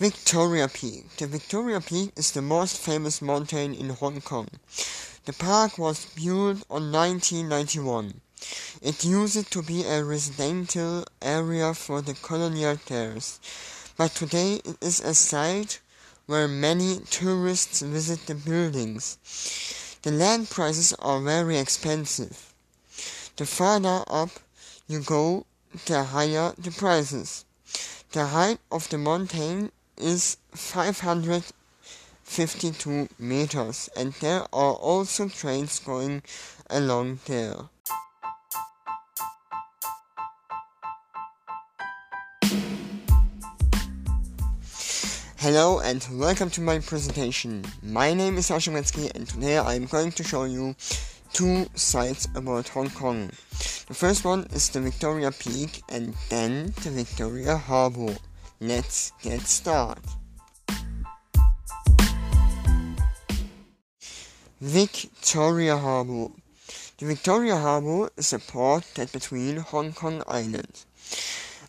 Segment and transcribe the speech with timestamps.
[0.00, 1.16] Victoria Peak.
[1.16, 4.46] The Victoria Peak is the most famous mountain in Hong Kong.
[5.24, 8.20] The park was built in 1991.
[8.80, 13.40] It used to be a residential area for the colonial terrace,
[13.96, 15.80] but today it is a site
[16.26, 19.18] where many tourists visit the buildings.
[20.02, 22.54] The land prices are very expensive.
[23.34, 24.30] The farther up
[24.86, 25.44] you go,
[25.86, 27.44] the higher the prices.
[28.12, 36.22] The height of the mountain is 552 meters, and there are also trains going
[36.70, 37.56] along there.
[45.38, 47.64] Hello and welcome to my presentation.
[47.82, 50.74] My name is Sasha Metzky and today I am going to show you
[51.32, 53.30] two sites about Hong Kong.
[53.86, 58.16] The first one is the Victoria Peak and then the Victoria Harbour.
[58.60, 60.02] Let's get started.
[64.60, 66.32] Victoria Harbour.
[66.98, 70.84] The Victoria Harbour is a port that between Hong Kong Island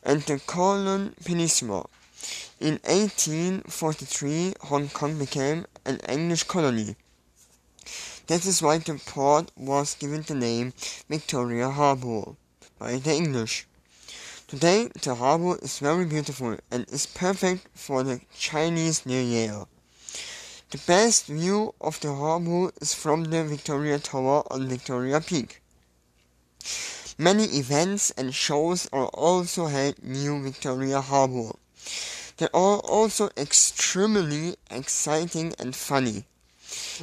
[0.04, 1.86] and the Kowloon Peninsula.
[2.60, 6.95] In 1843, Hong Kong became an English colony.
[8.26, 10.73] That is why the port was given the name
[11.08, 12.36] Victoria Harbour
[12.80, 13.67] by the English.
[14.50, 19.66] Today, the harbor is very beautiful and is perfect for the Chinese New Year.
[20.72, 25.61] The best view of the harbor is from the Victoria Tower on Victoria Peak.
[27.20, 31.52] Many events and shows are also held near Victoria Harbor.
[32.38, 36.25] They are also extremely exciting and funny.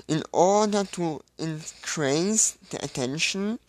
[0.08, 3.60] In order to increase the attention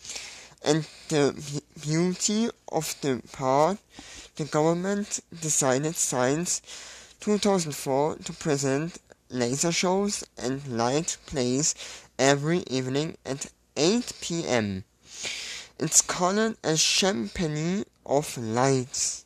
[0.68, 1.34] and the
[1.82, 3.78] beauty of the park,
[4.36, 6.62] the government decided since
[7.22, 8.98] 2004 to present
[9.30, 11.74] laser shows and light plays
[12.20, 14.84] every evening at 8 p.m.
[15.80, 19.24] It's called a champagne of lights.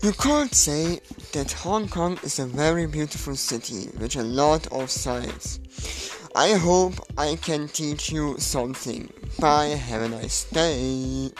[0.00, 1.00] You can't say
[1.32, 5.58] that Hong Kong is a very beautiful city with a lot of sights.
[6.36, 9.12] I hope I can teach you something.
[9.40, 11.32] Bye, have a nice day.